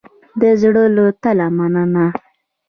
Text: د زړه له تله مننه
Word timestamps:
د 0.41 0.43
زړه 0.61 0.83
له 0.95 1.05
تله 1.23 1.47
مننه 1.57 2.05